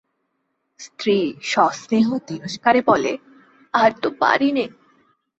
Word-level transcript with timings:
স্ত্রী 0.79 1.17
সস্নেহ 1.43 2.07
তিরস্কারে 2.27 2.81
বলে, 2.81 3.17
আর 3.73 3.91
তো 4.01 4.09
পারি 4.19 4.49
নে। 4.51 4.65